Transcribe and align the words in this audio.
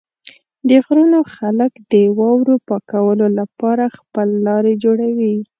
د 0.67 0.71
غرونو 0.85 1.19
خلک 1.35 1.71
د 1.91 1.93
واورو 2.17 2.55
پاکولو 2.67 3.27
لپاره 3.39 3.85
خپل 3.97 4.27
لارې 4.47 4.73
جوړوي. 4.83 5.35